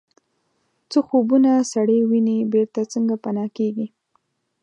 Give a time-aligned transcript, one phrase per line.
[0.91, 3.87] څه خوبونه سړی ویني بیرته څنګه پناه کیږي